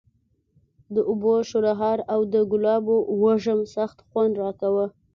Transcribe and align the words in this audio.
د 0.95 0.95
اوبو 1.09 1.33
شرهار 1.49 1.99
او 2.13 2.19
د 2.33 2.35
ګلابو 2.51 2.97
وږم 3.21 3.59
سخت 3.75 3.97
خوند 4.07 4.33
راکاوه. 4.43 4.85